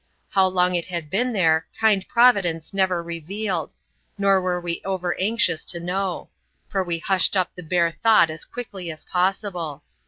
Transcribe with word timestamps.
How 0.29 0.47
long 0.47 0.73
it 0.73 0.85
had 0.85 1.11
been 1.11 1.31
there, 1.31 1.67
kind 1.79 2.03
Providence 2.07 2.73
never 2.73 3.03
revealed; 3.03 3.75
nor 4.17 4.41
were 4.41 4.59
we 4.59 4.81
over 4.83 5.15
anxious 5.19 5.63
to 5.65 5.79
know; 5.79 6.31
for 6.67 6.83
we 6.83 6.97
hushed 6.97 7.37
up 7.37 7.51
the 7.53 7.61
bare 7.61 7.91
thought 7.91 8.31
as 8.31 8.43
quickly 8.43 8.89
as 8.89 9.05
possible. 9.05 9.83